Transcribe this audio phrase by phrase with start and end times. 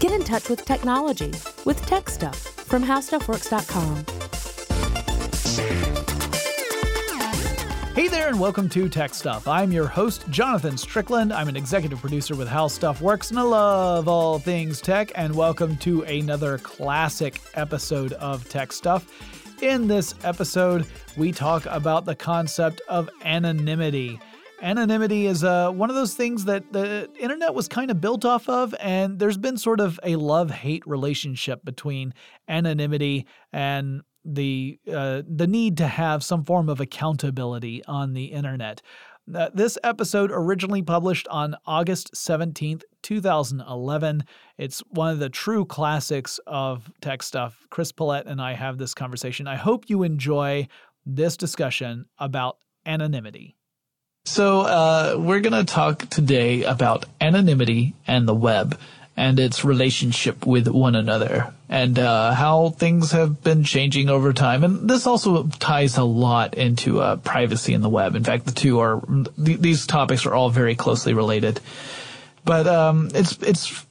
[0.00, 1.30] Get in touch with technology
[1.66, 4.06] with Tech Stuff from HowStuffWorks.com.
[7.94, 9.46] Hey there, and welcome to Tech Stuff.
[9.46, 11.34] I'm your host, Jonathan Strickland.
[11.34, 15.12] I'm an executive producer with How Stuff Works, and I love all things tech.
[15.16, 19.06] And welcome to another classic episode of Tech Stuff.
[19.60, 20.86] In this episode,
[21.18, 24.18] we talk about the concept of anonymity.
[24.62, 28.48] Anonymity is uh, one of those things that the internet was kind of built off
[28.48, 32.12] of, and there's been sort of a love hate relationship between
[32.48, 38.82] anonymity and the uh, the need to have some form of accountability on the internet.
[39.34, 44.24] Uh, this episode originally published on August 17th, 2011.
[44.58, 47.66] It's one of the true classics of tech stuff.
[47.70, 49.46] Chris Pollette and I have this conversation.
[49.46, 50.66] I hope you enjoy
[51.06, 53.56] this discussion about anonymity.
[54.24, 58.78] So, uh, we're going to talk today about anonymity and the web
[59.16, 64.64] and its relationship with one another and uh, how things have been changing over time.
[64.64, 68.14] And this also ties a lot into uh, privacy in the web.
[68.14, 69.00] In fact, the two are
[69.42, 71.60] th- these topics are all very closely related.
[72.44, 73.86] But um, it's it's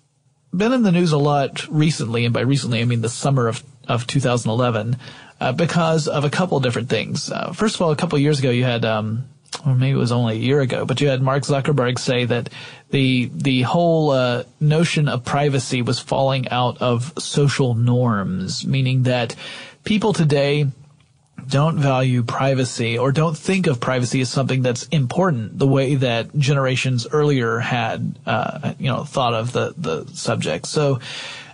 [0.56, 3.64] been in the news a lot recently, and by recently I mean the summer of
[3.88, 4.98] of 2011,
[5.40, 7.32] uh, because of a couple different things.
[7.32, 9.28] Uh, first of all, a couple years ago, you had um,
[9.66, 12.50] or maybe it was only a year ago, but you had Mark Zuckerberg say that
[12.92, 19.36] the the whole uh, notion of privacy was falling out of social norms, meaning that
[19.84, 20.68] people today
[21.48, 26.36] don't value privacy or don't think of privacy as something that's important the way that
[26.38, 30.68] generations earlier had, uh, you know, thought of the the subject.
[30.68, 31.00] So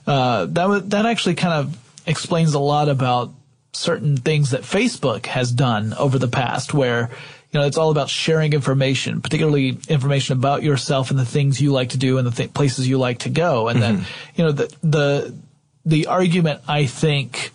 [0.06, 3.32] uh, that that actually kind of explains a lot about
[3.74, 7.10] certain things that Facebook has done over the past, where
[7.56, 11.72] you know, it's all about sharing information, particularly information about yourself and the things you
[11.72, 13.70] like to do and the th- places you like to go.
[13.70, 13.96] And mm-hmm.
[13.96, 15.36] then, you know, the, the,
[15.86, 17.54] the argument I think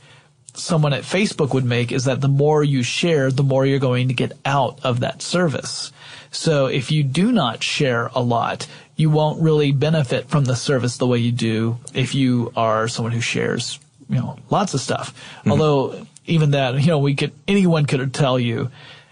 [0.54, 4.08] someone at Facebook would make is that the more you share, the more you're going
[4.08, 5.92] to get out of that service.
[6.30, 8.66] So if you do not share a lot,
[8.96, 13.12] you won't really benefit from the service the way you do if you are someone
[13.12, 15.12] who shares, you know, lots of stuff.
[15.40, 15.50] Mm-hmm.
[15.50, 18.70] Although even that, you know, we could, anyone could tell you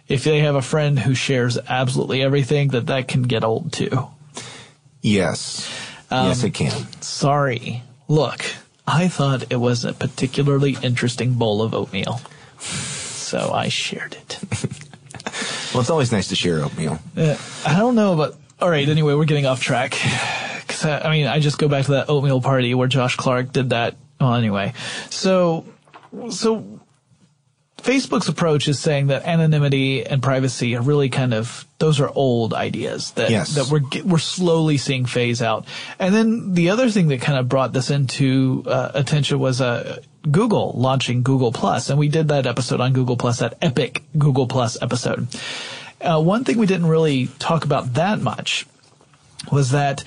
[0.09, 4.09] if they have a friend who shares absolutely everything, that that can get old too.
[5.03, 5.71] Yes.
[6.11, 6.73] Um, yes, it can.
[7.03, 7.83] Sorry.
[8.09, 8.45] Look,
[8.87, 12.21] I thought it was a particularly interesting bowl of oatmeal.
[12.59, 14.39] So I shared it.
[15.75, 16.99] well, it's always nice to share oatmeal.
[17.15, 17.37] Uh,
[17.67, 18.37] I don't know about.
[18.61, 18.89] All right.
[18.89, 19.91] Anyway, we're getting off track.
[20.67, 23.53] Cause I, I mean, I just go back to that oatmeal party where Josh Clark
[23.53, 23.97] did that.
[24.19, 24.73] Well, anyway.
[25.11, 25.67] So,
[26.31, 26.81] so
[27.79, 32.53] Facebook's approach is saying that anonymity and privacy are really kind of those are old
[32.53, 33.55] ideas that yes.
[33.55, 35.65] that we're we're slowly seeing phase out.
[35.99, 40.03] And then the other thing that kind of brought this into uh, attention was uh,
[40.29, 44.49] Google launching Google Plus, and we did that episode on Google Plus, that epic Google
[44.49, 45.29] Plus episode.
[46.01, 48.67] Uh, one thing we didn't really talk about that much
[49.53, 50.03] was that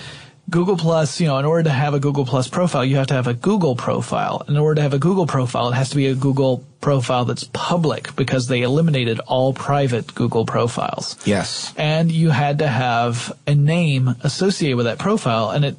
[0.52, 3.14] Google Plus, you know, in order to have a Google Plus profile, you have to
[3.14, 4.44] have a Google profile.
[4.50, 7.46] In order to have a Google profile, it has to be a Google profile that's
[7.54, 11.16] public because they eliminated all private Google profiles.
[11.26, 11.74] Yes.
[11.78, 15.52] And you had to have a name associated with that profile.
[15.52, 15.78] And it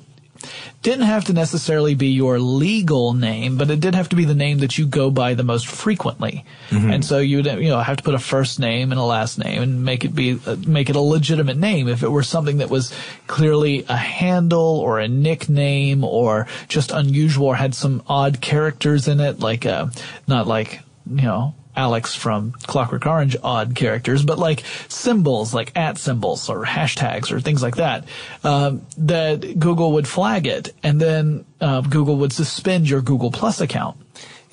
[0.83, 4.35] didn't have to necessarily be your legal name, but it did have to be the
[4.35, 6.45] name that you go by the most frequently.
[6.71, 6.91] Mm-hmm.
[6.91, 9.39] And so you would, you know, have to put a first name and a last
[9.39, 11.89] name and make it be, uh, make it a legitimate name.
[11.89, 12.93] If it were something that was
[13.27, 19.21] clearly a handle or a nickname or just unusual or had some odd characters in
[19.21, 19.87] it, like, uh,
[20.27, 25.99] not like, you know, Alex from Clockwork Orange odd characters, but like symbols, like at
[25.99, 28.05] symbols or hashtags or things like that,
[28.45, 33.61] um, that Google would flag it, and then uh, Google would suspend your Google Plus
[33.61, 33.97] account.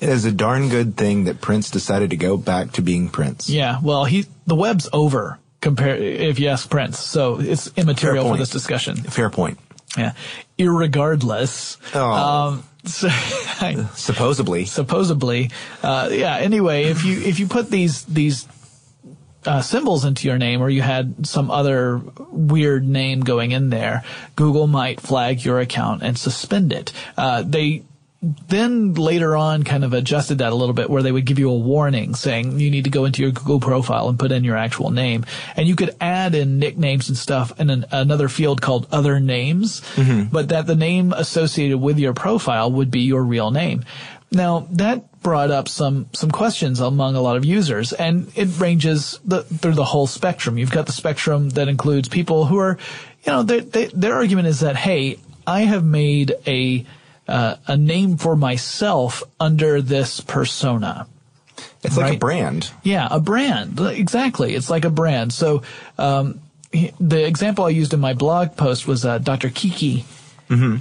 [0.00, 3.50] It is a darn good thing that Prince decided to go back to being Prince.
[3.50, 8.38] Yeah, well, he the web's over compared if you ask Prince, so it's immaterial for
[8.38, 8.96] this discussion.
[8.96, 9.58] Fair point.
[9.96, 10.12] Yeah.
[10.58, 12.12] Irregardless, oh.
[12.12, 15.50] um, so, I, supposedly, supposedly,
[15.82, 16.36] uh, yeah.
[16.36, 18.46] Anyway, if you if you put these these
[19.46, 22.00] uh, symbols into your name, or you had some other
[22.30, 24.04] weird name going in there,
[24.36, 26.92] Google might flag your account and suspend it.
[27.16, 27.82] Uh, they
[28.22, 31.48] then later on kind of adjusted that a little bit where they would give you
[31.50, 34.58] a warning saying you need to go into your Google profile and put in your
[34.58, 35.24] actual name.
[35.56, 39.80] And you could add in nicknames and stuff in an, another field called other names,
[39.94, 40.24] mm-hmm.
[40.24, 43.84] but that the name associated with your profile would be your real name.
[44.30, 49.18] Now that brought up some, some questions among a lot of users and it ranges
[49.24, 50.58] the, through the whole spectrum.
[50.58, 52.76] You've got the spectrum that includes people who are,
[53.24, 56.84] you know, they, their argument is that, hey, I have made a,
[57.30, 61.06] uh, a name for myself under this persona.
[61.82, 62.70] It's like a brand.
[62.82, 63.80] Yeah, a brand.
[63.80, 64.54] Exactly.
[64.54, 65.32] It's like a brand.
[65.32, 65.62] So,
[65.98, 66.40] um,
[66.72, 69.48] he- the example I used in my blog post was uh, Dr.
[69.50, 70.04] Kiki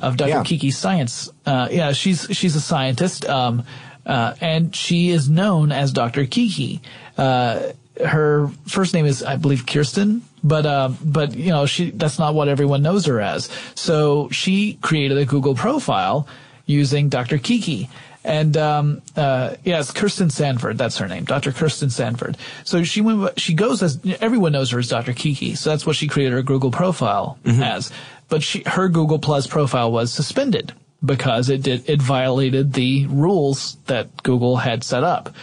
[0.01, 0.30] of Dr.
[0.30, 0.44] Yeah.
[0.44, 1.30] Kiki Science.
[1.46, 3.63] Uh, yeah, she's she's a scientist, um,
[4.06, 6.25] uh, and she is known as Dr.
[6.25, 6.81] Kiki.
[7.18, 7.72] Uh,
[8.04, 12.33] her first name is, I believe, Kirsten, but uh, but you know, she that's not
[12.33, 13.50] what everyone knows her as.
[13.75, 16.27] So she created a Google profile
[16.65, 17.38] using Dr.
[17.38, 17.89] Kiki.
[18.24, 21.53] And um, uh, yes, Kirsten Sanford, that's her name, Dr.
[21.53, 22.38] Kirsten Sanford.
[22.65, 25.13] So she went, she goes as everyone knows her as Dr.
[25.13, 27.91] Kiki, so that's what she created her Google profile as.
[28.27, 33.77] But she, her Google Plus profile was suspended because it did it violated the rules
[33.86, 35.33] that Google had set up.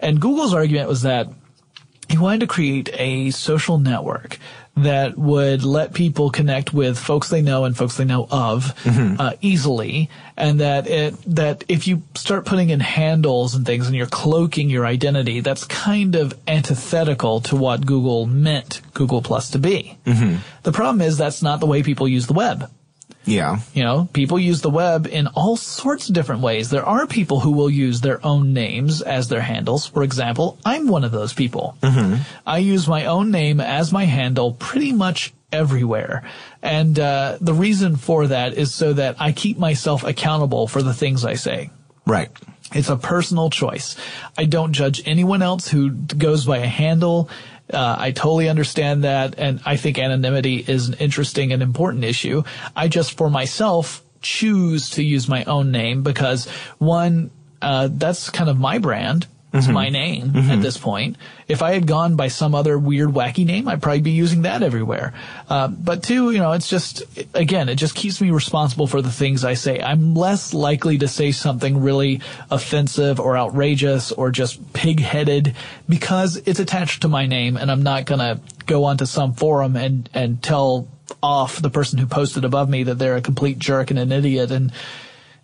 [0.00, 1.28] And Google's argument was that
[2.08, 4.38] he wanted to create a social network
[4.76, 8.72] that would let people connect with folks they know and folks they know of
[9.18, 13.96] uh, easily, and that it that if you start putting in handles and things and
[13.96, 19.58] you're cloaking your identity, that's kind of antithetical to what Google meant Google Plus to
[19.58, 19.98] be.
[20.62, 22.70] The problem is that's not the way people use the web.
[23.28, 23.58] Yeah.
[23.74, 26.70] You know, people use the web in all sorts of different ways.
[26.70, 29.86] There are people who will use their own names as their handles.
[29.86, 31.76] For example, I'm one of those people.
[32.46, 36.24] I use my own name as my handle pretty much everywhere.
[36.62, 40.94] And uh, the reason for that is so that I keep myself accountable for the
[40.94, 41.70] things I say.
[42.06, 42.30] Right.
[42.72, 43.96] It's a personal choice.
[44.36, 47.30] I don't judge anyone else who goes by a handle.
[47.72, 52.42] Uh, I totally understand that, and I think anonymity is an interesting and important issue.
[52.74, 56.48] I just, for myself, choose to use my own name because
[56.78, 57.30] one,
[57.60, 59.26] uh, that's kind of my brand.
[59.50, 61.16] It's my name at this point.
[61.48, 64.62] If I had gone by some other weird, wacky name, I'd probably be using that
[64.62, 65.14] everywhere.
[65.48, 67.02] Uh, but two, you know, it's just,
[67.32, 69.80] again, it just keeps me responsible for the things I say.
[69.80, 75.56] I'm less likely to say something really offensive or outrageous or just pig-headed
[75.88, 80.10] because it's attached to my name and I'm not gonna go onto some forum and,
[80.12, 80.88] and tell
[81.22, 84.50] off the person who posted above me that they're a complete jerk and an idiot
[84.50, 84.72] and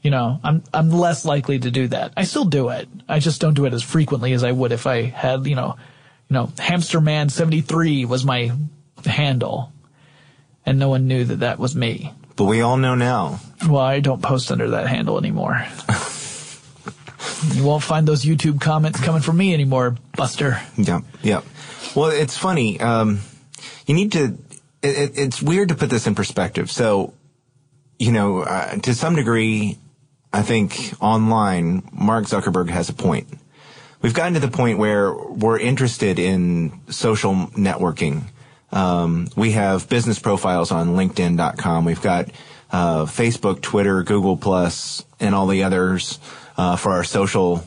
[0.05, 2.13] you know, I'm I'm less likely to do that.
[2.15, 2.87] I still do it.
[3.09, 5.77] I just don't do it as frequently as I would if I had, you know,
[6.29, 8.53] you know, Hamsterman 73 was my
[9.07, 9.73] handle
[10.67, 12.13] and no one knew that that was me.
[12.37, 13.41] But we all know now.
[13.67, 15.65] Well, I don't post under that handle anymore.
[17.53, 20.61] you won't find those YouTube comments coming from me anymore, Buster.
[20.77, 21.03] Yep.
[21.23, 21.45] Yep.
[21.95, 22.79] Well, it's funny.
[22.79, 23.21] Um,
[23.87, 24.37] you need to.
[24.83, 26.71] It, it, it's weird to put this in perspective.
[26.71, 27.15] So,
[27.99, 29.79] you know, uh, to some degree,
[30.35, 33.29] I think online, Mark Zuckerberg has a point.
[34.03, 38.25] We've gotten to the point where we're interested in social networking.
[38.73, 41.85] Um, we have business profiles on LinkedIn.com.
[41.85, 42.29] We've got
[42.73, 46.19] uh, Facebook, Twitter, Google Plus, and all the others
[46.57, 47.65] uh, for our social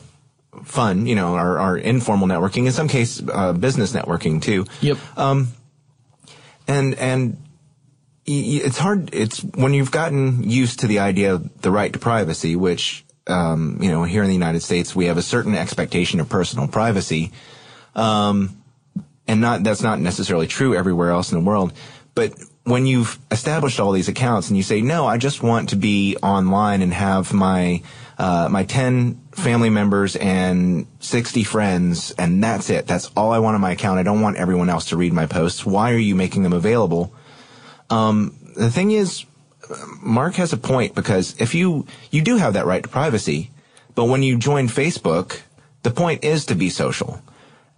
[0.64, 1.06] fun.
[1.06, 2.66] You know, our, our informal networking.
[2.66, 4.98] In some case, uh, business networking too Yep.
[5.16, 7.47] and and y-
[8.28, 9.10] it's hard.
[9.12, 13.78] It's when you've gotten used to the idea of the right to privacy, which um,
[13.80, 17.32] you know here in the United States we have a certain expectation of personal privacy,
[17.94, 18.62] um,
[19.26, 21.72] and not that's not necessarily true everywhere else in the world.
[22.14, 22.34] But
[22.64, 26.16] when you've established all these accounts and you say, no, I just want to be
[26.22, 27.82] online and have my
[28.18, 32.86] uh, my ten family members and sixty friends, and that's it.
[32.86, 33.98] That's all I want on my account.
[33.98, 35.64] I don't want everyone else to read my posts.
[35.64, 37.14] Why are you making them available?
[37.90, 39.24] Um, the thing is,
[40.02, 43.50] Mark has a point because if you you do have that right to privacy,
[43.94, 45.40] but when you join Facebook,
[45.82, 47.20] the point is to be social,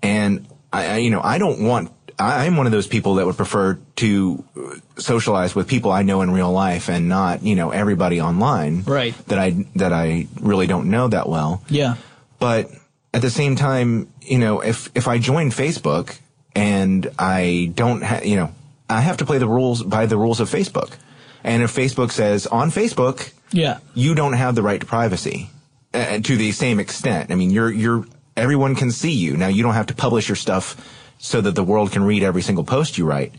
[0.02, 1.90] and I, I you know I don't want.
[2.19, 4.45] I- I'm one of those people that would prefer to
[4.99, 8.83] socialize with people I know in real life and not, you know, everybody online.
[8.83, 9.14] Right.
[9.29, 11.62] That I that I really don't know that well.
[11.71, 11.95] Yeah.
[12.38, 12.71] But
[13.14, 16.19] at the same time, you know, if if I join Facebook
[16.55, 18.52] and I don't have, you know,
[18.91, 20.91] I have to play the rules by the rules of Facebook.
[21.45, 23.79] And if Facebook says on Facebook, Yeah.
[23.95, 25.49] you don't have the right to privacy
[25.95, 27.31] uh, to the same extent.
[27.31, 28.05] I mean, you're you're
[28.37, 29.37] everyone can see you.
[29.37, 30.77] Now you don't have to publish your stuff
[31.19, 33.33] so that the world can read every single post you write,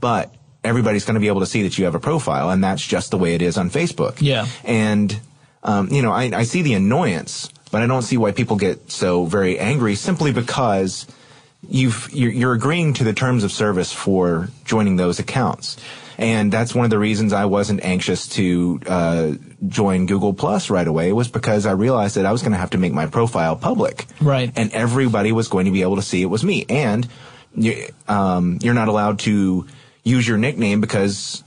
[0.00, 0.34] but
[0.64, 3.10] everybody's going to be able to see that you have a profile, and that's just
[3.10, 4.16] the way it is on Facebook.
[4.20, 4.46] Yeah.
[4.64, 5.18] And
[5.62, 8.90] um, you know, I, I see the annoyance, but I don't see why people get
[8.90, 11.06] so very angry simply because
[11.68, 15.76] you've you're, you're agreeing to the terms of service for joining those accounts.
[16.18, 19.32] And that's one of the reasons I wasn't anxious to uh,
[19.68, 22.70] join Google Plus right away was because I realized that I was going to have
[22.70, 24.50] to make my profile public, Right.
[24.56, 26.64] And everybody was going to be able to see it was me.
[26.70, 27.06] And
[27.54, 29.66] you, um, you're not allowed to
[30.04, 31.44] use your nickname because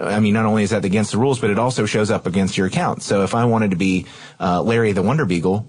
[0.00, 2.56] I mean, not only is that against the rules, but it also shows up against
[2.56, 3.02] your account.
[3.02, 4.06] So if I wanted to be
[4.38, 5.66] uh, Larry the Wonder Beagle,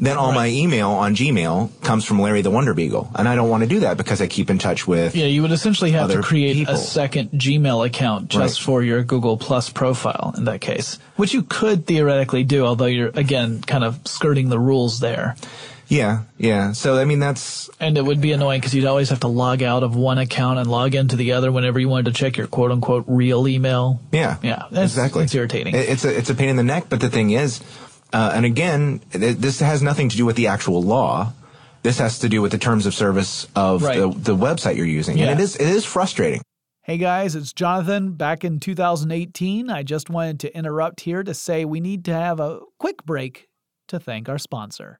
[0.00, 3.48] then all my email on Gmail comes from Larry the Wonder Beagle, and I don't
[3.50, 5.14] want to do that because I keep in touch with.
[5.14, 6.74] Yeah, you would essentially have to create people.
[6.74, 8.64] a second Gmail account just Right.
[8.64, 13.10] for your Google Plus profile in that case, which you could theoretically do, although you're
[13.14, 15.36] again kind of skirting the rules there.
[15.88, 16.70] Yeah, yeah.
[16.70, 19.60] So I mean, that's And it would be annoying because you'd always have to log
[19.60, 22.46] out of one account and log into the other whenever you wanted to check your
[22.46, 24.00] quote unquote real email.
[24.12, 25.24] Yeah, Yeah, that's- exactly.
[25.24, 25.74] it's irritating.
[25.74, 26.84] It's a it's a pain in the neck.
[26.88, 27.60] But the thing is,
[28.12, 31.32] uh, and again, th- this has nothing to do with the actual law.
[31.82, 33.98] This has to do with the terms of service of Right.
[33.98, 35.26] the the website you're using, Yeah.
[35.30, 36.42] and it is it is frustrating.
[36.82, 38.12] Hey guys, it's Jonathan.
[38.12, 42.40] Back in 2018, I just wanted to interrupt here to say we need to have
[42.40, 43.48] a quick break
[43.88, 44.98] to thank our sponsor.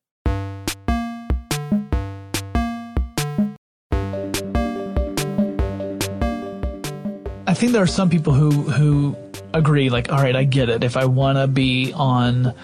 [7.46, 9.16] I think there are some people who who
[9.52, 10.84] agree, like, all right, I get it.
[10.84, 12.54] If I want to be on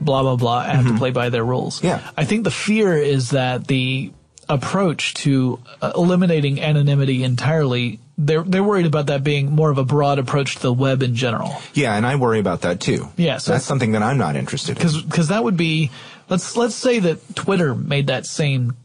[0.00, 1.82] blah blah blah, I have to play by their rules.
[1.82, 2.00] Yeah.
[2.16, 4.12] I think the fear is that the
[4.48, 9.84] approach to uh, eliminating anonymity entirely, they're they're worried about that being more of a
[9.84, 11.54] broad approach to the web in general.
[11.74, 13.08] Yeah, and I worry about that too.
[13.16, 14.74] Yeah, so- that's something that I'm not interested in.
[14.76, 15.90] Because because that would be
[16.28, 18.76] let's let's say that Twitter made that same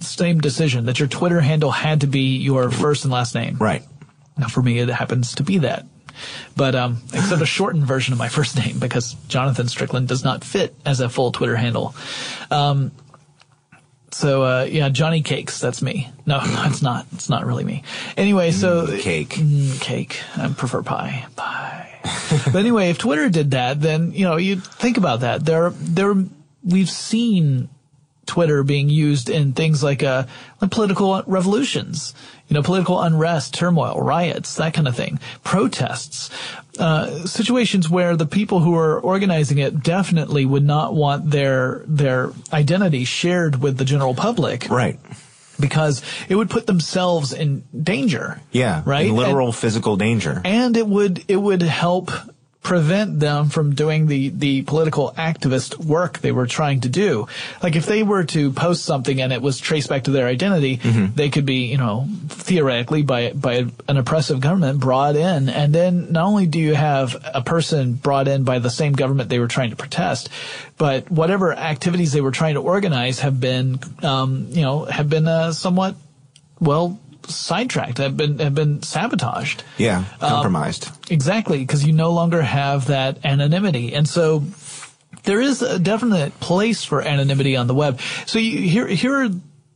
[0.00, 3.56] same decision that your Twitter handle had to be your first and last name.
[3.58, 3.82] Right.
[4.36, 5.86] Now, for me, it happens to be that.
[6.56, 10.44] But um, except a shortened version of my first name because Jonathan Strickland does not
[10.44, 11.94] fit as a full Twitter handle.
[12.50, 12.92] Um,
[14.12, 16.10] so uh, yeah, Johnny Cakes, that's me.
[16.26, 17.06] No, it's not.
[17.12, 17.82] It's not really me.
[18.16, 19.30] Anyway, so Cake.
[19.30, 20.20] Mm, cake.
[20.36, 21.26] I prefer pie.
[21.36, 21.98] Pie.
[22.46, 25.44] but anyway, if Twitter did that, then you know you think about that.
[25.44, 26.14] There, there,
[26.64, 27.68] we've seen
[28.26, 30.24] Twitter being used in things like uh,
[30.60, 32.14] like political revolutions,
[32.50, 36.30] you know, political unrest, turmoil, riots, that kind of thing, protests,
[36.80, 42.32] uh, situations where the people who are organizing it definitely would not want their their
[42.52, 44.98] identity shared with the general public Right.
[45.60, 48.40] because it would put themselves in danger.
[48.50, 48.82] Yeah.
[48.84, 49.06] Right?
[49.06, 50.42] In literal physical danger.
[50.44, 52.10] and it would it would help
[52.62, 57.26] prevent them from doing the the political activist work they were trying to do.
[57.62, 60.76] Like if they were to post something and it was traced back to their identity
[61.16, 65.48] they could be you know theoretically by by an oppressive government brought in.
[65.48, 69.30] And then not only do you have a person brought in by the same government
[69.30, 70.28] they were trying to protest
[70.76, 75.26] but whatever activities they were trying to organize have been um, you know have been
[75.26, 75.94] uh, somewhat
[76.60, 76.98] well
[77.28, 80.04] sidetracked have been have been sabotaged Yeah.
[80.20, 80.88] Um, compromised.
[81.10, 83.94] Exactly, because you no longer have that anonymity.
[83.94, 84.44] And so
[85.24, 88.00] there is a definite place for anonymity on the web.
[88.26, 89.28] So you, here, here are,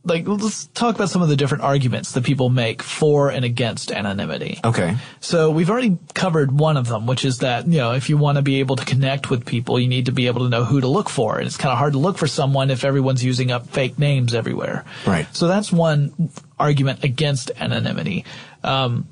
[0.03, 3.91] like, let's talk about some of the different arguments that people make for and against
[3.91, 4.59] anonymity.
[4.63, 4.97] okay.
[5.19, 8.37] So we've already covered one of them, which is that, you know, if you want
[8.37, 10.79] to be able to connect with people, you need to be able to know who
[10.81, 11.37] to look for.
[11.37, 14.33] And it's kind of hard to look for someone if everyone's using up fake names
[14.35, 14.85] everywhere.
[15.07, 15.27] Right.
[15.35, 18.25] So that's one argument against anonymity.
[18.63, 19.07] Um,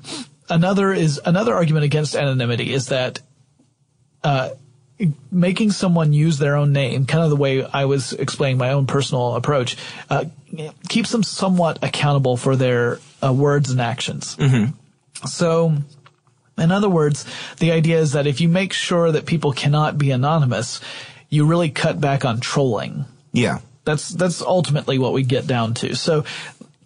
[0.48, 3.20] another is, another argument against anonymity is that,
[4.22, 4.50] uh,
[5.30, 8.86] making someone use their own name, kind of the way I was explaining my own
[8.86, 9.76] personal approach,
[10.08, 10.26] uh,
[10.88, 14.36] keeps them somewhat accountable for their uh, words and actions.
[15.26, 15.74] So,
[16.56, 17.26] in other words,
[17.58, 20.80] the idea is that if you make sure that people cannot be anonymous,
[21.28, 23.04] you really cut back on trolling.
[23.32, 23.58] Yeah.
[23.84, 25.94] That's that's ultimately what we get down to.
[25.96, 26.24] So,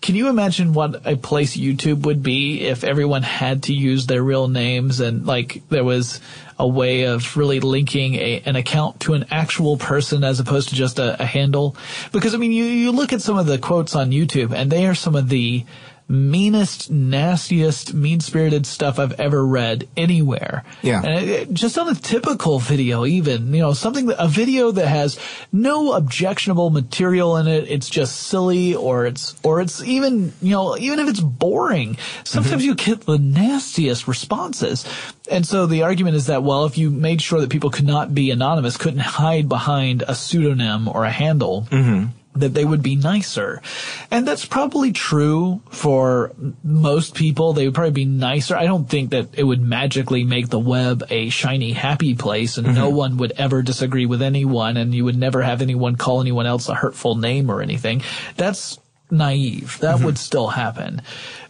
[0.01, 4.23] can you imagine what a place YouTube would be if everyone had to use their
[4.23, 6.21] real names and like there was
[6.59, 10.77] a way of really linking a, an account to an actual person as opposed to
[10.77, 11.77] just a, a handle?
[12.13, 14.87] Because I mean, you you look at some of the quotes on YouTube and they
[14.87, 15.65] are some of the
[16.09, 20.65] meanest, nastiest, mean-spirited stuff I've ever read anywhere.
[20.83, 21.03] Yeah.
[21.03, 24.71] And it, it- just on a typical video, even, you know, something that, a video
[24.71, 25.19] that has
[25.53, 27.69] no objectionable material in it.
[27.69, 32.63] It's just silly or it's, or it's even, you know, even if it's boring, sometimes
[32.63, 32.71] mm-hmm.
[32.71, 34.85] you get the nastiest responses.
[35.31, 38.15] And so the argument is that, well, if you made sure that people could not
[38.15, 42.07] be anonymous, couldn't hide behind a pseudonym or a handle, mm-hmm.
[42.41, 43.63] That they would be nicer.
[44.11, 47.53] And that's probably true for most people.
[47.53, 48.57] They would probably be nicer.
[48.57, 52.75] I don't think that it would magically make the web a shiny, happy place and
[52.75, 52.97] no mm-hmm.
[52.97, 56.69] one would ever disagree with anyone and you would never have anyone call anyone else
[56.69, 58.03] a hurtful name or anything.
[58.37, 58.79] That's
[59.11, 59.79] naive.
[59.81, 60.05] That mm-hmm.
[60.07, 61.03] would still happen.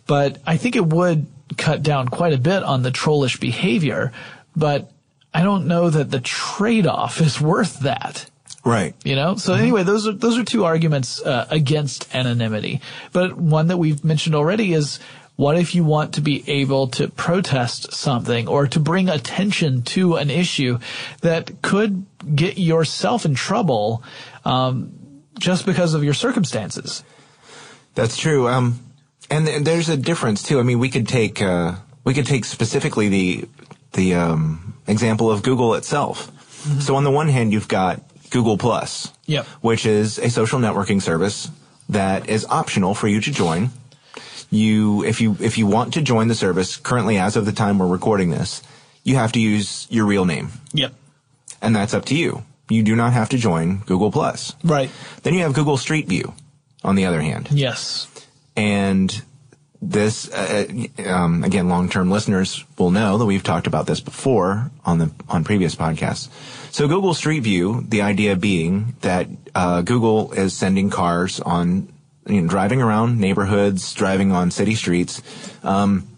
[0.07, 1.27] But I think it would
[1.57, 4.13] cut down quite a bit on the trollish behavior,
[4.57, 4.91] but
[5.33, 8.31] I don't know that the trade-off is worth that.
[8.69, 8.93] Right.
[9.03, 12.81] You know, so anyway, those are those are two arguments uh, against anonymity.
[13.13, 15.01] But one that we've mentioned already is
[15.39, 20.17] What if you want to be able to protest something or to bring attention to
[20.17, 20.81] an issue
[21.21, 24.03] that could get yourself in trouble
[24.45, 27.05] um, just because of your circumstances?
[27.95, 28.49] That's true.
[28.49, 28.81] Um,
[29.31, 30.59] and th- there's a difference too.
[30.59, 33.49] I mean, we could take uh, we could take specifically the
[33.93, 36.33] the um, example of Google itself.
[36.67, 36.81] Mm-hmm.
[36.81, 39.47] So on the one hand, you've got Google Plus, yep.
[39.61, 41.51] which is a social networking service
[41.89, 43.71] that is optional for you to join.
[44.51, 47.79] You, if you if you want to join the service, currently as of the time
[47.79, 48.63] we're recording this,
[49.05, 50.51] you have to use your real name.
[50.73, 50.95] Yep.
[51.61, 52.45] And that's up to you.
[52.71, 54.55] You do not have to join Google Plus.
[54.63, 54.91] Right.
[55.23, 56.35] Then you have Google Street View,
[56.85, 57.49] on the other hand.
[57.51, 58.07] Yes.
[58.57, 59.23] And
[59.81, 60.67] this, uh,
[61.07, 65.45] um, again, long-term listeners will know that we've talked about this before on the on
[65.45, 66.29] previous podcasts.
[66.73, 71.93] So Google Street View, the idea being that uh, Google is sending cars on,
[72.27, 75.23] you know, driving around neighborhoods, driving on city streets.
[75.63, 76.09] Um,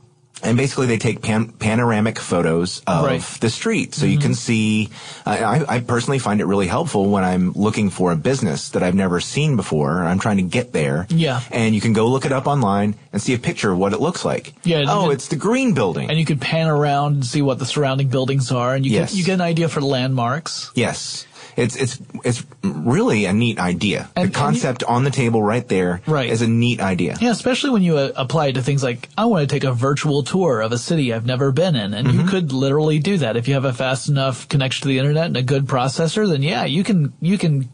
[0.43, 3.23] and basically they take pan- panoramic photos of right.
[3.41, 3.95] the street.
[3.95, 4.13] So mm-hmm.
[4.13, 4.89] you can see
[5.27, 8.95] I, I, personally find it really helpful when i'm looking for a business that i've
[8.95, 11.07] never seen before i'm trying to get there.
[11.09, 11.41] Yeah.
[11.51, 14.01] And you can go look it up online and see a picture of what it
[14.01, 14.53] looks like.
[14.65, 16.09] Yeah oh can, it's the green building.
[16.11, 19.13] And you can pan around and see what the surrounding buildings are and you, yes.
[19.13, 20.71] get, you get an idea for landmarks.
[20.75, 21.27] Yes
[21.57, 24.11] it's it's it's really a neat idea.
[24.17, 26.31] And, the concept you, on the table right there right.
[26.31, 27.17] is a neat idea.
[27.21, 29.73] Yeah, especially when you uh, apply it to things like I want to take a
[29.73, 32.21] virtual tour of a city I've never been in, and mm-hmm.
[32.21, 35.27] you could literally do that if you have a fast enough connection to the internet
[35.27, 36.29] and a good processor.
[36.29, 37.69] Then yeah, you can you can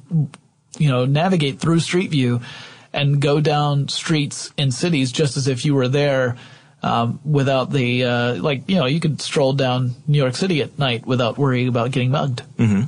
[0.78, 2.40] you know navigate through Street View
[2.92, 6.37] and go down streets in cities just as if you were there.
[6.83, 10.78] Um, without the uh, like, you know, you could stroll down New York City at
[10.78, 12.42] night without worrying about getting mugged.
[12.59, 12.83] Mm-hmm.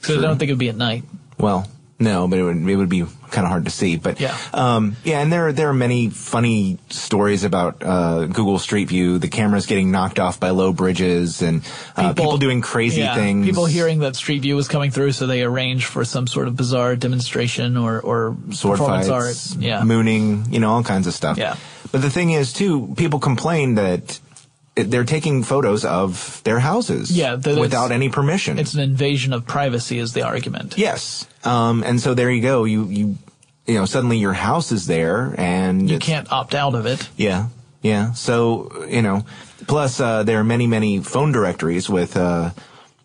[0.00, 1.04] So I don't think it would be at night.
[1.38, 1.66] Well,
[2.00, 3.96] no, but it would it would be kind of hard to see.
[3.96, 8.88] But yeah, um, yeah, and there there are many funny stories about uh, Google Street
[8.88, 9.18] View.
[9.18, 11.62] The cameras getting knocked off by low bridges, and
[11.96, 13.44] uh, people, people, doing crazy yeah, things.
[13.46, 16.54] People hearing that Street View was coming through, so they arrange for some sort of
[16.56, 19.60] bizarre demonstration or or sword performance fights, art.
[19.60, 21.36] Yeah, mooning, you know, all kinds of stuff.
[21.36, 21.56] Yeah.
[21.90, 24.20] But the thing is, too, people complain that
[24.84, 28.58] they're taking photos of their houses yeah, without any permission.
[28.58, 30.76] It's an invasion of privacy is the argument.
[30.76, 31.26] Yes.
[31.44, 32.64] Um, and so there you go.
[32.64, 33.16] You, you,
[33.66, 37.08] you know, suddenly your house is there and you can't opt out of it.
[37.16, 37.48] Yeah.
[37.82, 38.12] Yeah.
[38.12, 39.24] So, you know,
[39.66, 42.50] plus, uh, there are many, many phone directories with, uh,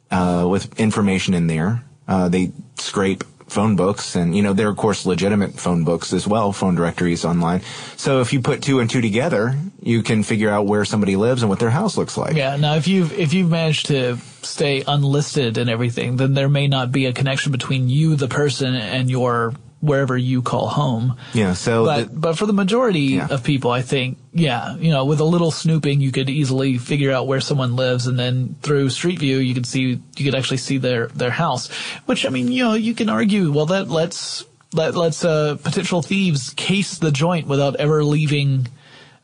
[0.10, 1.84] uh, with information in there.
[2.08, 6.28] Uh, they scrape phone books and you know they're of course legitimate phone books as
[6.28, 7.62] well phone directories online.
[7.96, 11.44] So if you put two and two together you can figure out where somebody lives
[11.44, 12.36] and what their house looks like.
[12.36, 16.68] Yeah now if you've if you've managed to stay unlisted and everything then there may
[16.68, 21.17] not be a connection between you the person and your wherever you call home.
[21.34, 21.54] Yeah.
[21.54, 23.28] So, but the, but for the majority yeah.
[23.30, 27.12] of people, I think, yeah, you know, with a little snooping, you could easily figure
[27.12, 30.58] out where someone lives, and then through Street View, you could see you could actually
[30.58, 31.67] see their their house.
[32.06, 36.02] Which I mean, you know, you can argue, well, that lets let lets uh, potential
[36.02, 38.67] thieves case the joint without ever leaving.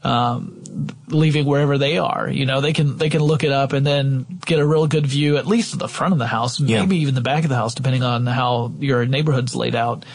[0.01, 0.63] Um,
[1.09, 2.29] leaving wherever they are.
[2.29, 5.05] You know, they can they can look it up and then get a real good
[5.05, 6.79] view, at least of the front of the house, yeah.
[6.79, 10.05] maybe even the back of the house, depending on how your neighborhood's laid out.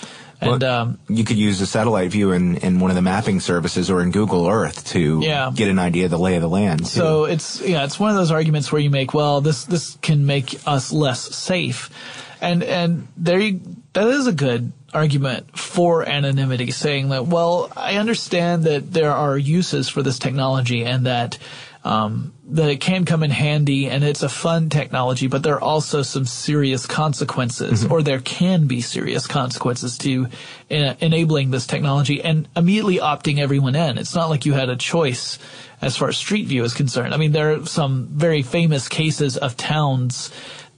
[0.44, 3.40] And well, um, you could use a satellite view in, in one of the mapping
[3.40, 5.50] services or in Google Earth to yeah.
[5.54, 6.80] get an idea of the lay of the land.
[6.80, 6.84] Too.
[6.86, 10.26] So it's yeah, it's one of those arguments where you make, well, this this can
[10.26, 11.90] make us less safe,
[12.40, 13.60] and and there you,
[13.94, 19.38] that is a good argument for anonymity, saying that well, I understand that there are
[19.38, 21.38] uses for this technology and that
[21.84, 25.60] um, that it can come in handy and it's a fun technology, but there are
[25.60, 27.92] also some serious consequences, mm-hmm.
[27.92, 30.26] or there can be serious consequences to
[30.70, 33.96] uh, enabling this technology and immediately opting everyone in.
[33.96, 35.38] It's not like you had a choice
[35.80, 37.14] as far as Street View is concerned.
[37.14, 40.30] I mean, there are some very famous cases of towns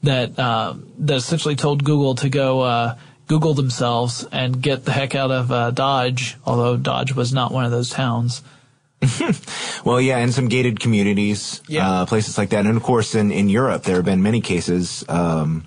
[0.03, 2.61] that uh, that essentially told Google to go.
[2.61, 2.97] Uh,
[3.29, 7.65] Google themselves and get the heck out of uh, Dodge, although Dodge was not one
[7.65, 8.41] of those towns.
[9.85, 11.89] well, yeah, in some gated communities, yeah.
[11.89, 15.05] uh, places like that, and of course, in in Europe, there have been many cases
[15.09, 15.67] um,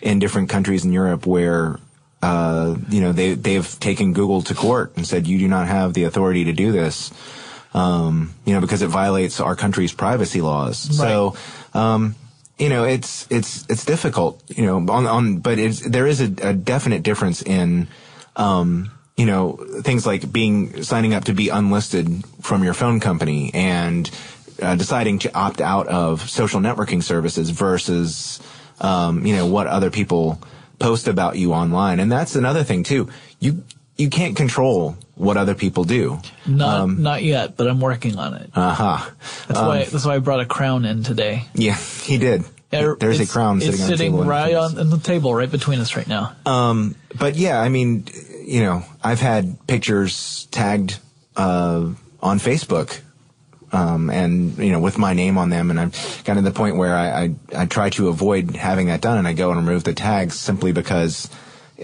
[0.00, 1.80] in different countries in Europe where
[2.22, 5.94] uh, you know they they've taken Google to court and said you do not have
[5.94, 7.10] the authority to do this,
[7.72, 10.88] um, you know, because it violates our country's privacy laws.
[10.88, 11.08] Right.
[11.08, 11.36] So.
[11.74, 12.14] Um,
[12.58, 16.24] you know, it's it's it's difficult, you know, on on, but it's there is a,
[16.42, 17.86] a definite difference in
[18.34, 23.50] um, you know, things like being signing up to be unlisted from your phone company
[23.52, 24.08] and
[24.62, 28.40] uh, deciding to opt out of social networking services versus,
[28.80, 30.40] um, you know, what other people
[30.78, 31.98] post about you online.
[31.98, 33.08] And that's another thing too.
[33.40, 33.64] You
[33.96, 36.20] you can't control what other people do.
[36.46, 38.50] Not not yet, but I'm working on it.
[38.54, 39.10] Uh huh.
[39.48, 41.44] That's why that's why I brought a crown in today.
[41.54, 42.44] Yeah, he did.
[42.70, 44.24] Yeah, There's a crown sitting on the sitting table.
[44.24, 44.72] right front of us.
[44.74, 46.36] on, on the table right between us right now.
[46.44, 48.04] Um, but yeah, I mean,
[48.48, 50.98] you know, I've had pictures tagged
[51.36, 51.90] uh,
[52.22, 53.00] on Facebook,
[53.72, 56.76] um, and you know, with my name on them, and I've gotten to the point
[56.76, 59.84] where I, I I try to avoid having that done, and I go and remove
[59.84, 61.28] the tags simply because.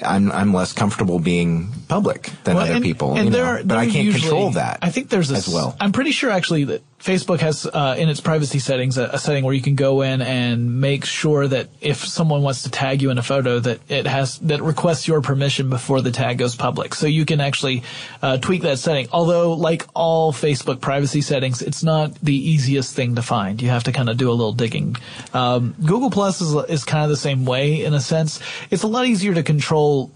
[0.03, 3.63] I'm I'm less comfortable being public than Well, other and- people, and you know, there-
[3.65, 4.81] but I can't usually- control that.
[4.83, 5.77] I think there's a, as well.
[5.79, 9.45] I'm pretty sure actually that Facebook has uh, in its privacy settings a, a setting
[9.45, 13.11] where you can go in and make sure that if someone wants to tag you
[13.11, 16.95] in a photo, that it has that requests your permission before the tag goes public.
[16.95, 17.83] So you can actually
[18.23, 19.09] uh, tweak that setting.
[19.13, 23.61] Although, like all Facebook privacy settings, it's not the easiest thing to find.
[23.61, 24.97] You have to kind of do a little digging.
[25.35, 28.41] Um, Google Plus is is kind of the same way in a sense.
[28.71, 30.11] It's a lot easier to control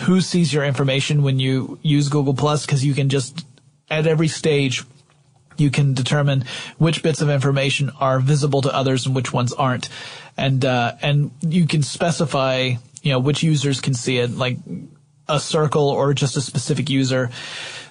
[0.00, 3.46] who sees your information when you use Google Plus because you can just
[3.88, 4.84] at every stage
[5.56, 6.44] you can determine
[6.78, 9.88] which bits of information are visible to others and which ones aren't,
[10.36, 14.58] and uh, and you can specify you know which users can see it, like
[15.28, 17.30] a circle or just a specific user.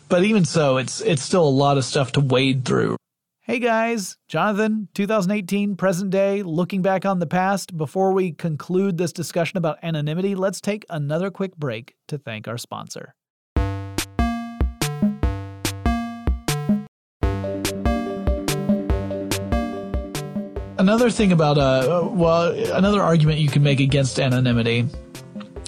[0.10, 2.98] But even so, it's it's still a lot of stuff to wade through.
[3.46, 7.76] Hey guys, Jonathan, 2018, present day, looking back on the past.
[7.76, 12.58] Before we conclude this discussion about anonymity, let's take another quick break to thank our
[12.58, 13.16] sponsor.
[20.84, 24.90] Another thing about, uh, well, another argument you can make against anonymity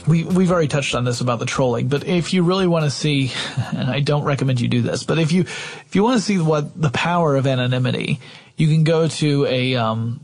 [0.07, 2.91] we we've already touched on this about the trolling, but if you really want to
[2.91, 3.31] see,
[3.73, 6.37] and I don't recommend you do this, but if you if you want to see
[6.37, 8.19] what the power of anonymity,
[8.57, 10.19] you can go to a um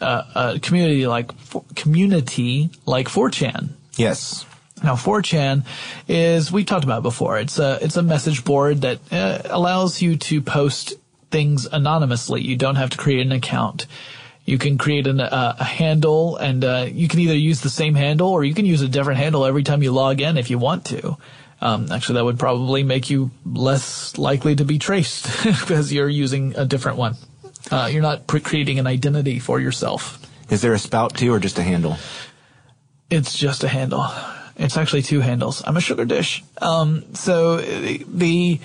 [0.00, 1.32] a, a community like
[1.74, 3.70] community like 4chan.
[3.96, 4.46] yes,
[4.80, 5.64] Now 4chan
[6.06, 7.36] is we talked about it before.
[7.38, 10.94] It's a it's a message board that uh, allows you to post
[11.30, 12.40] things anonymously.
[12.42, 13.86] You don't have to create an account.
[14.46, 17.94] You can create an, uh, a handle, and uh, you can either use the same
[17.94, 20.56] handle or you can use a different handle every time you log in if you
[20.58, 21.18] want to.
[21.60, 26.54] Um, actually, that would probably make you less likely to be traced because you're using
[26.56, 27.16] a different one.
[27.70, 30.24] Uh, you're not pre- creating an identity for yourself.
[30.48, 31.96] is there a spout too, or just a handle?
[33.10, 34.06] It's just a handle.
[34.56, 35.62] It's actually two handles.
[35.66, 36.44] I'm a sugar dish.
[36.58, 38.60] Um, so the,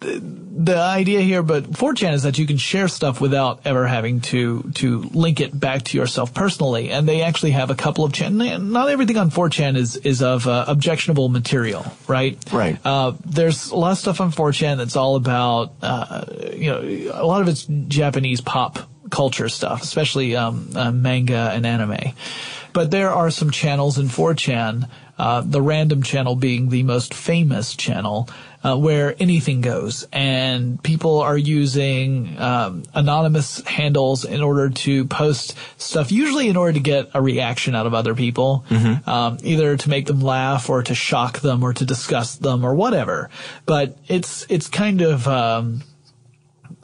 [0.00, 4.20] the the idea here, but 4chan is that you can share stuff without ever having
[4.22, 6.90] to to link it back to yourself personally.
[6.90, 8.36] And they actually have a couple of chan.
[8.36, 12.38] Not everything on 4chan is is of uh, objectionable material, right?
[12.52, 12.78] Right.
[12.84, 17.26] Uh, there's a lot of stuff on 4chan that's all about, uh, you know, a
[17.26, 18.78] lot of it's Japanese pop
[19.10, 22.14] culture stuff, especially um, uh, manga and anime.
[22.72, 24.88] But there are some channels in 4chan,
[25.18, 28.28] uh, the random channel being the most famous channel,
[28.62, 35.54] uh, where anything goes, and people are using um, anonymous handles in order to post
[35.76, 38.64] stuff, usually in order to get a reaction out of other people,
[39.06, 42.74] um, either to make them laugh or to shock them or to disgust them or
[42.74, 43.30] whatever.
[43.64, 45.82] But it's it's kind of um,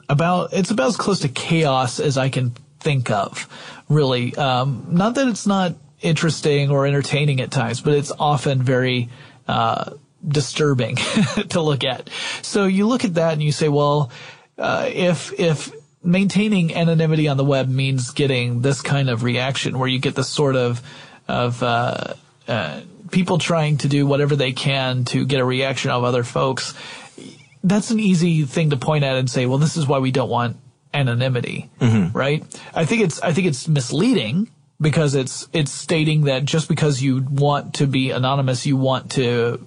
[0.07, 3.49] about it's about as close to chaos as I can think of,
[3.89, 4.33] really.
[4.35, 9.09] Um, not that it's not interesting or entertaining at times, but it's often very
[9.47, 9.91] uh,
[10.27, 10.95] disturbing
[11.49, 12.09] to look at.
[12.41, 14.11] So you look at that and you say, well,
[14.57, 15.71] uh, if if
[16.03, 20.29] maintaining anonymity on the web means getting this kind of reaction, where you get this
[20.29, 20.81] sort of
[21.27, 22.13] of uh,
[22.47, 26.73] uh, people trying to do whatever they can to get a reaction of other folks
[27.65, 30.29] that's an easy thing to point at and say, well, this is why we don't
[30.29, 30.57] want
[30.93, 31.69] anonymity,
[32.13, 32.43] right?
[32.73, 37.25] I think it's I think it's misleading because it's it's stating that just because you
[37.29, 39.59] want to be anonymous, you want to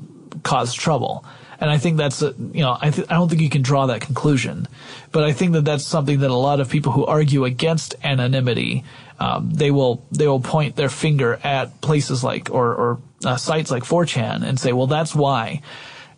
[0.43, 1.25] cause trouble.
[1.61, 3.87] And I think that's a, you know I th- I don't think you can draw
[3.87, 4.69] that conclusion,
[5.11, 8.85] but I think that that's something that a lot of people who argue against anonymity
[9.21, 13.71] um, they will they will point their finger at places like or or uh, sites
[13.71, 15.63] like 4chan and say, well, that's why.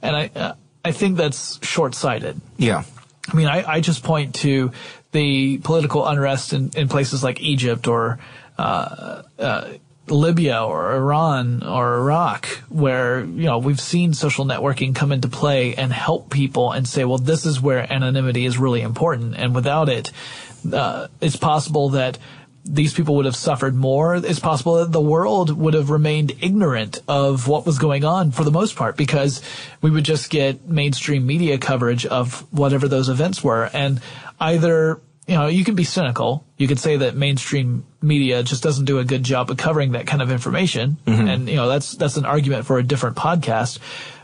[0.03, 2.41] And I uh, I think that's short sighted.
[2.59, 2.85] Yeah.
[3.29, 4.73] I mean, I, I just point to
[5.13, 8.19] the political unrest in, in places like Egypt or
[8.59, 9.69] uh, uh,
[10.09, 15.75] Libya or Iran or Iraq, where you know we've seen social networking come into play
[15.75, 19.89] and help people and say, well, this is where anonymity is really important, and without
[19.89, 20.11] it,
[20.73, 22.19] uh, it's possible that
[22.65, 24.17] these people would have suffered more.
[24.17, 28.45] It's possible that the world would have remained ignorant of what was going on for
[28.45, 29.43] the most part because
[29.81, 33.71] we would just get mainstream media coverage of whatever those events were.
[33.73, 34.01] And
[34.39, 35.01] either,
[35.31, 36.45] you know, you can be cynical.
[36.59, 40.07] You could say that mainstream media just doesn't do a good job of covering that
[40.07, 40.97] kind of information.
[41.07, 43.79] And, you know, that's, that's an argument for a different podcast.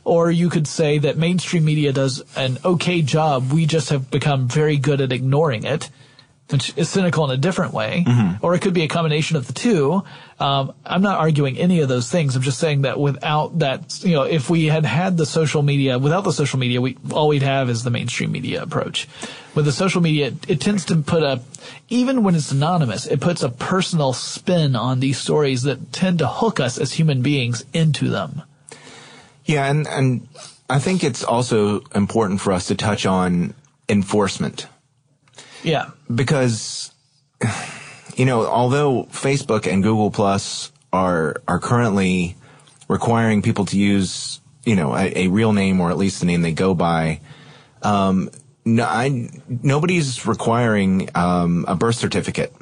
[0.04, 3.52] Or you could say that mainstream media does an okay job.
[3.52, 5.88] We just have become very good at ignoring it
[6.48, 8.44] which is cynical in a different way, Mm-hmm.
[8.44, 10.04] or it could be a combination of the two.
[10.38, 12.36] Um, I'm not arguing any of those things.
[12.36, 15.98] I'm just saying that without that, you know, if we had had the social media,
[15.98, 19.08] without the social media, we all we'd have is the mainstream media approach.
[19.54, 21.40] With the social media, it, it tends to put a,
[21.88, 26.26] even when it's anonymous, it puts a personal spin on these stories that tend to
[26.28, 28.42] hook us as human beings into them.
[29.46, 30.28] Yeah, and and
[30.68, 33.54] I think it's also important for us to touch on
[33.88, 34.66] enforcement
[35.62, 35.86] Yeah.
[36.14, 36.90] because
[38.16, 42.36] you know, although Facebook and Google Plus are are currently
[42.88, 46.42] requiring people to use, you know, a, a real name or at least the name
[46.42, 47.20] they go by,
[47.82, 48.30] um,
[48.64, 52.54] no, I, nobody's requiring um, a birth certificate,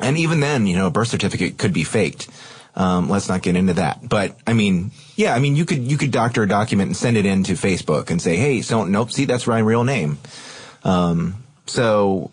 [0.00, 2.28] and even then, you know, a birth certificate could be faked.
[2.76, 4.08] Um, let's not get into that.
[4.08, 7.16] But I mean, yeah, I mean, you could you could doctor a document and send
[7.16, 10.18] it in to Facebook and say, hey, so nope, see, that's my real name.
[10.82, 12.32] Um, so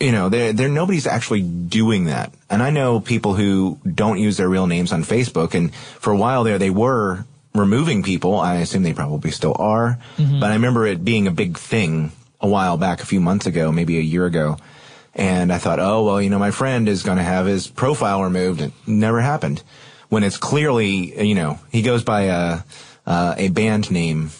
[0.00, 2.32] you know, there, there, nobody's actually doing that.
[2.48, 5.54] And I know people who don't use their real names on Facebook.
[5.54, 8.36] And for a while there, they were removing people.
[8.36, 9.98] I assume they probably still are.
[10.40, 13.70] But I remember it being a big thing a while back, a few months ago,
[13.70, 14.56] maybe a year ago.
[15.14, 18.22] And I thought, oh, well, you know, my friend is going to have his profile
[18.22, 18.62] removed.
[18.62, 19.62] It never happened.
[20.08, 22.60] When it's clearly, you know, he goes by a,
[23.06, 24.30] uh, a band name,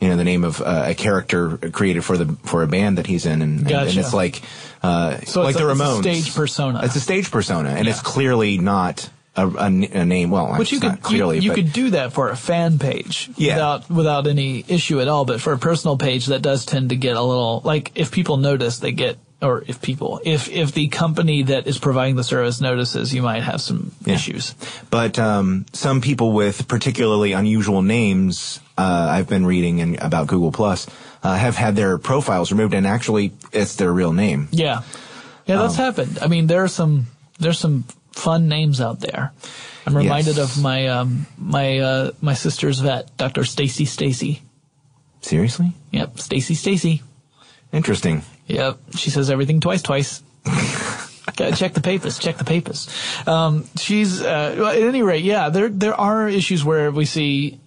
[0.00, 3.06] you know, the name of uh, a character created for the, for a band that
[3.06, 3.42] he's in.
[3.42, 4.42] And, and, and it's like,
[4.82, 6.00] uh, So like it's the a- it's a Ramones.
[6.00, 6.80] stage persona.
[6.84, 7.92] It's a stage persona, and Yeah.
[7.92, 10.30] it's clearly not a, a, a name.
[10.30, 13.30] Well, which you could clearly, you, you but could do that for a fan page
[13.36, 13.54] Yeah.
[13.54, 15.24] without without any issue at all.
[15.24, 18.38] But for a personal page, that does tend to get a little like if people
[18.38, 22.60] notice, they get or if people if if the company that is providing the service
[22.60, 24.14] notices, you might have some Yeah.
[24.14, 24.54] issues.
[24.90, 30.52] but um, some people with particularly unusual names, uh, I've been reading in, about Google
[30.52, 30.86] Plus,
[31.22, 34.48] uh, have had their profiles removed, and actually, it's their real name.
[34.52, 34.82] Yeah,
[35.46, 36.18] yeah, that's Um, happened.
[36.22, 37.06] I mean, there are some
[37.38, 39.32] there's some fun names out there.
[39.86, 40.56] I'm reminded Yes.
[40.56, 43.44] of my um my uh my sister's vet, Dr.
[43.44, 44.42] Stacy Stacy.
[45.22, 47.02] Seriously, Yep, Stacy Stacy.
[47.72, 48.22] interesting.
[48.54, 48.78] Yep.
[48.96, 50.22] She says everything twice, twice.
[51.36, 52.18] Gotta check the papers.
[52.18, 52.88] Check the papers.
[53.26, 55.48] Um, she's uh, well, at any rate, yeah.
[55.48, 57.60] There there are issues where we see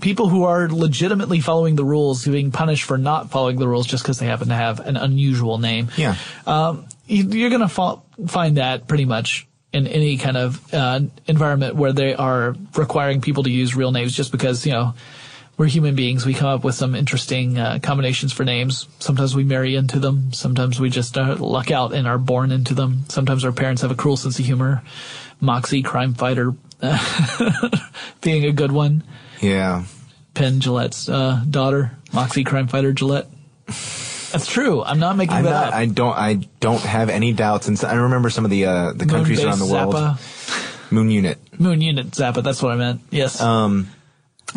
[0.00, 4.02] people who are legitimately following the rules being punished for not following the rules just
[4.02, 5.90] because they happen to have an unusual name.
[5.96, 6.16] Yeah.
[6.46, 11.76] Um, you, you're gonna fa- find that pretty much in any kind of uh, environment
[11.76, 14.94] where they are requiring people to use real names just because you know
[15.60, 16.24] we're human beings.
[16.24, 18.88] We come up with some interesting uh, combinations for names.
[18.98, 20.32] Sometimes we marry into them.
[20.32, 23.04] Sometimes we just uh, luck out and are born into them.
[23.10, 24.82] Sometimes our parents have a cruel sense of humor.
[25.38, 26.54] Moxie, crime fighter,
[28.22, 29.04] being a good one.
[29.42, 29.84] Yeah.
[30.32, 33.26] Penn Jillette's uh, daughter, Moxie, crime fighter Jillette.
[34.32, 34.82] That's true.
[34.82, 35.74] I'm not making I'm that not, up.
[35.74, 36.16] I don't.
[36.16, 37.68] I don't have any doubts.
[37.68, 39.94] And I remember some of the uh, the countries around the world.
[39.94, 40.90] Zappa.
[40.90, 41.38] Moon Unit.
[41.60, 42.42] Moon Unit Zappa.
[42.42, 43.02] That's what I meant.
[43.10, 43.42] Yes.
[43.42, 43.90] Um,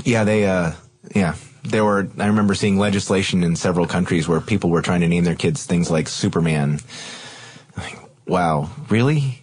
[0.05, 0.71] yeah, they, uh,
[1.15, 5.07] yeah, there were, I remember seeing legislation in several countries where people were trying to
[5.07, 6.79] name their kids things like Superman.
[7.77, 9.39] Like, wow, really?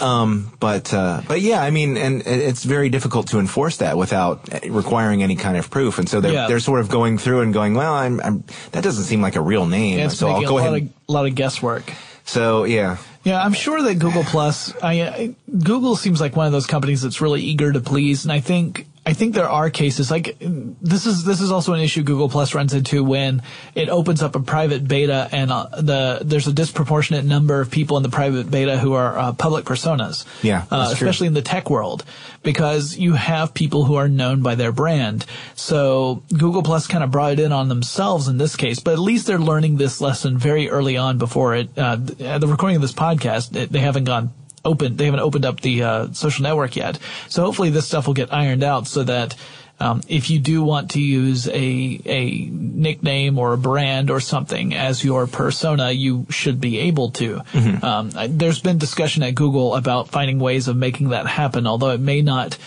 [0.00, 4.48] Um, but, uh, but yeah, I mean, and it's very difficult to enforce that without
[4.68, 5.98] requiring any kind of proof.
[5.98, 6.46] And so they're, Yeah.
[6.46, 9.40] they're sort of going through and going, well, I'm, I'm, that doesn't seem like a
[9.42, 9.98] real name.
[9.98, 10.82] Yeah, so I'll go a ahead.
[10.84, 11.92] of, lot of guesswork.
[12.24, 16.52] so yeah, Yeah, I'm sure that Google Plus, I, I, Google seems like one of
[16.52, 18.86] those companies that's really eager to please, and I think
[19.20, 22.72] think there are cases like this is this is also an issue Google Plus runs
[22.72, 23.42] into when
[23.74, 27.98] it opens up a private beta and uh, the there's a disproportionate number of people
[27.98, 30.24] in the private beta who are uh, public personas.
[30.42, 31.06] Yeah, uh, that's true.
[31.06, 32.02] especially in the tech world
[32.42, 35.26] because you have people who are known by their brand.
[35.54, 38.98] So Google Plus kind of brought it in on themselves in this case, but at
[39.00, 42.82] least they're learning this lesson very early on before it, uh, at the recording of
[42.82, 44.32] this podcast, it, they haven't gone
[44.64, 46.98] open, they haven't opened up the, uh, social network yet.
[47.28, 49.36] So hopefully this stuff will get ironed out so that,
[49.78, 54.74] um, if you do want to use a a nickname or a brand or something
[54.74, 57.40] as your persona, you should be able to.
[57.82, 61.90] Um, I- there's been discussion at Google about finding ways of making that happen, although
[61.90, 62.58] it may not.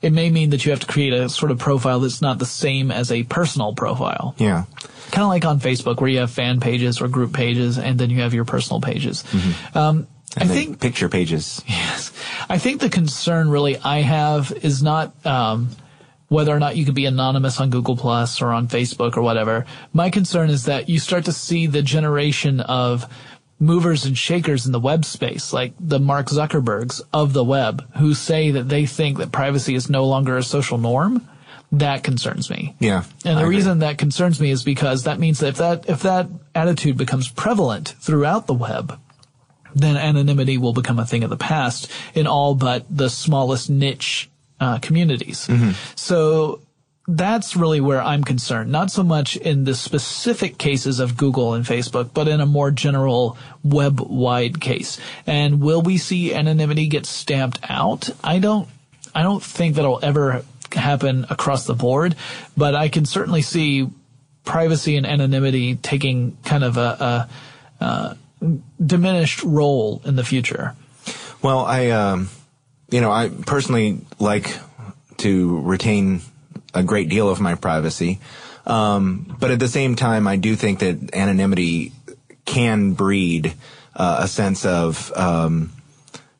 [0.00, 2.46] It may mean that you have to create a sort of profile that's not the
[2.46, 4.34] same as a personal profile.
[4.38, 4.64] yeah.
[5.12, 8.08] Kind of like on Facebook where you have fan pages or group pages and then
[8.10, 9.22] you have your personal pages.
[9.74, 11.62] Um, I think picture pages.
[11.68, 12.12] Yes.
[12.48, 15.70] I think the concern really I have is not um,
[16.28, 19.66] whether or not you can be anonymous on Google Plus or on Facebook or whatever.
[19.92, 23.04] My concern is that you start to see the generation of
[23.60, 28.12] movers and shakers in the web space, like the Mark Zuckerbergs of the web, who
[28.14, 31.28] say that they think that privacy is no longer a social norm.
[31.70, 32.74] that concerns me.
[32.80, 33.04] Yeah.
[33.24, 36.28] And the reason that concerns me is because that means that if that if that
[36.54, 38.98] attitude becomes prevalent throughout the web,
[39.74, 44.30] then anonymity will become a thing of the past in all but the smallest niche
[44.60, 45.48] uh, communities.
[45.96, 46.60] So
[47.08, 48.70] that's really where I'm concerned.
[48.70, 52.70] Not so much in the specific cases of Google and Facebook, but in a more
[52.70, 55.00] general web wide case.
[55.26, 58.08] And will we see anonymity get stamped out?
[58.22, 58.68] I don't,
[59.14, 62.14] I don't think that'll ever happen across the board,
[62.56, 63.88] but I can certainly see
[64.44, 67.28] privacy and anonymity taking kind of a,
[67.80, 68.14] a, uh
[68.84, 70.74] diminished role in the future.
[71.42, 72.28] Well, I, um,
[72.90, 74.56] you know, I personally like
[75.18, 76.22] to retain
[76.74, 78.20] a great deal of my privacy.
[78.66, 81.92] Um, but at the same time, I do think that anonymity
[82.44, 83.54] can breed
[83.94, 85.72] uh, a sense of um,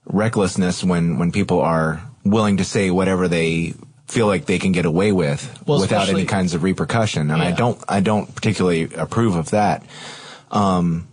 [0.07, 3.75] recklessness when, when people are willing to say whatever they
[4.07, 7.31] feel like they can get away with Well, without any kinds of repercussion.
[7.31, 9.85] And I don't, I don't particularly approve of that.
[10.51, 11.09] Um,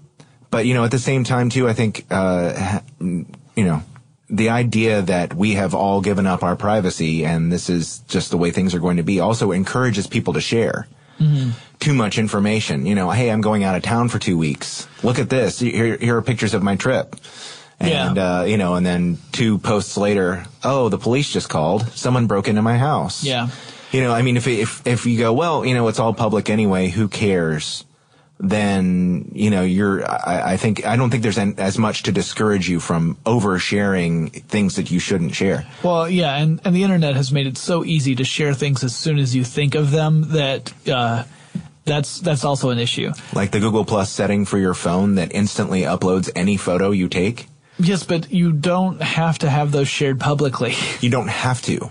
[0.51, 3.25] but you know, at the same time too, I think, uh, you
[3.57, 3.83] know,
[4.29, 8.37] the idea that we have all given up our privacy and this is just the
[8.37, 10.87] way things are going to be also encourages people to share
[11.79, 12.85] too much information.
[12.85, 14.87] You know, hey, I'm going out of town for two weeks.
[15.03, 15.59] Look at this.
[15.59, 17.15] Here, here are pictures of my trip.
[17.81, 18.39] And, Yeah.
[18.39, 21.87] uh, you know, and then two posts later, oh, the police just called.
[21.89, 23.23] Someone broke into my house.
[23.23, 23.49] Yeah.
[23.91, 26.49] You know, I mean, if, if, if you go, well, you know, it's all public
[26.49, 27.83] anyway, who cares?
[28.41, 32.11] Then, you know, you're, I, I think, I don't think there's an, as much to
[32.13, 35.65] discourage you from oversharing things that you shouldn't share.
[35.83, 38.95] Well, yeah, and, and the internet has made it so easy to share things as
[38.95, 41.25] soon as you think of them that uh,
[41.83, 43.11] that's that's also an issue.
[43.33, 47.47] Like the Google Plus setting for your phone that instantly uploads any photo you take.
[47.77, 50.75] Yes, but you don't have to have those shared publicly.
[51.01, 51.89] You don't have to.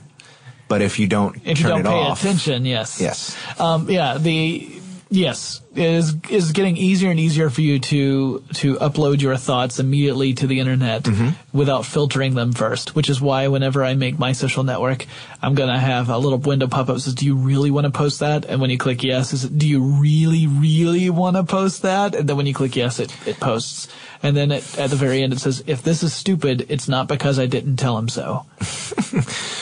[0.68, 2.20] But if you don't If you don't it pay off.
[2.22, 3.00] attention, yes.
[3.00, 3.36] Yes.
[3.58, 4.70] Um, yeah, the
[5.10, 10.34] yes is is getting easier and easier for you to to upload your thoughts immediately
[10.34, 11.56] to the internet Mm-hmm.
[11.56, 12.94] without filtering them first.
[12.96, 15.06] Which is why whenever I make my social network,
[15.40, 17.90] I'm gonna have a little window pop up that says, "Do you really want to
[17.90, 21.82] post that?" And when you click yes, is do you really really want to post
[21.82, 22.14] that?
[22.14, 23.88] And then when you click yes, it it posts.
[24.20, 27.06] And then it, at the very end, it says, "If this is stupid, it's not
[27.06, 28.44] because I didn't tell him so."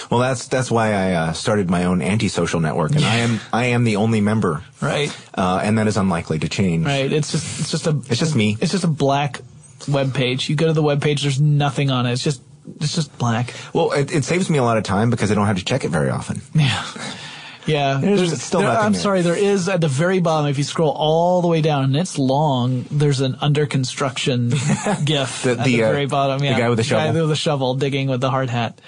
[0.09, 3.67] Well, that's that's why I uh, started my own antisocial network, and I am I
[3.67, 5.11] am the only member, Right.
[5.35, 6.87] uh, and that is unlikely to change.
[6.87, 7.13] Right.
[7.13, 8.57] It's just it's just a It's just me.
[8.61, 9.41] It's just a black
[9.89, 10.49] web page.
[10.49, 11.23] You go to the web page.
[11.23, 12.13] There's nothing on it.
[12.13, 12.41] It's just
[12.81, 13.55] it's just black.
[13.73, 15.85] Well, it, it saves me a lot of time because I don't have to check
[15.85, 16.41] it very often.
[16.55, 16.85] Yeah.
[17.67, 17.99] Yeah.
[18.01, 19.01] There's still there- I'm there.
[19.03, 19.23] sorry.
[19.23, 20.49] There is at the very bottom.
[20.49, 22.85] If you scroll all the way down, and it's long.
[22.93, 24.51] There's an under construction
[25.05, 26.39] gif The- at the, the uh, very bottom.
[26.39, 26.59] the Yeah.
[26.61, 27.13] guy with the shovel.
[27.13, 28.81] guy with the shovel digging with the hard hat.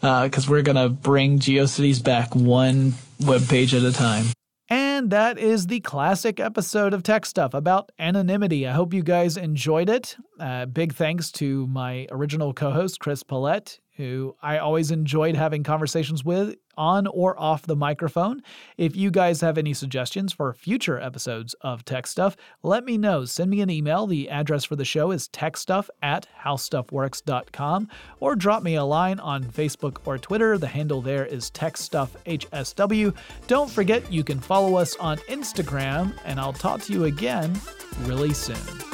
[0.00, 4.26] Because we're gonna bring GeoCities back one web page at a time.
[4.68, 8.66] And that is the classic episode of Tech Stuff about anonymity.
[8.66, 10.16] I hope you guys enjoyed it.
[10.40, 15.62] Uh, big thanks to my original co host, Chris Pollette, who I always enjoyed having
[15.62, 18.42] conversations with on or off the microphone.
[18.76, 23.24] If you guys have any suggestions for future episodes of Tech Stuff, let me know.
[23.24, 24.06] Send me an email.
[24.06, 27.88] The address for the show is techstuff at howstuffworks.com
[28.20, 30.58] or drop me a line on Facebook or Twitter.
[30.58, 33.14] The handle there is techstuffhsw.
[33.46, 37.58] Don't forget you can follow us on Instagram, and I'll talk to you again
[38.00, 38.93] really soon.